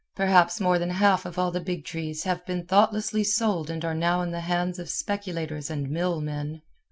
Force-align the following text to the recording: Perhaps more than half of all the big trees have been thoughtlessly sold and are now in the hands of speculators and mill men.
Perhaps 0.15 0.59
more 0.59 0.79
than 0.79 0.89
half 0.89 1.27
of 1.27 1.37
all 1.37 1.51
the 1.51 1.59
big 1.59 1.85
trees 1.85 2.23
have 2.23 2.43
been 2.47 2.65
thoughtlessly 2.65 3.23
sold 3.23 3.69
and 3.69 3.85
are 3.85 3.93
now 3.93 4.23
in 4.23 4.31
the 4.31 4.39
hands 4.39 4.79
of 4.79 4.89
speculators 4.89 5.69
and 5.69 5.91
mill 5.91 6.19
men. 6.21 6.63